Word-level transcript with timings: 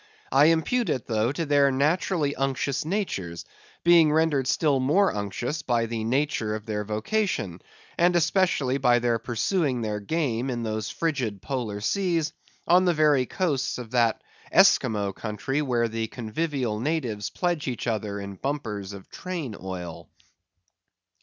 I 0.31 0.45
impute 0.45 0.89
it, 0.89 1.05
though, 1.05 1.31
to 1.31 1.45
their 1.45 1.71
naturally 1.71 2.35
unctuous 2.35 2.83
natures, 2.85 3.45
being 3.83 4.11
rendered 4.11 4.47
still 4.47 4.79
more 4.79 5.13
unctuous 5.13 5.61
by 5.61 5.85
the 5.85 6.03
nature 6.03 6.55
of 6.55 6.65
their 6.65 6.83
vocation, 6.83 7.61
and 7.99 8.15
especially 8.15 8.79
by 8.79 8.97
their 8.97 9.19
pursuing 9.19 9.81
their 9.83 9.99
game 9.99 10.49
in 10.49 10.63
those 10.63 10.89
frigid 10.89 11.39
Polar 11.43 11.81
Seas, 11.81 12.33
on 12.67 12.85
the 12.85 12.95
very 12.95 13.27
coasts 13.27 13.77
of 13.77 13.91
that 13.91 14.23
Esquimaux 14.51 15.13
country 15.13 15.61
where 15.61 15.87
the 15.87 16.07
convivial 16.07 16.79
natives 16.79 17.29
pledge 17.29 17.67
each 17.67 17.85
other 17.85 18.19
in 18.19 18.37
bumpers 18.37 18.93
of 18.93 19.07
train 19.11 19.55
oil. 19.61 20.09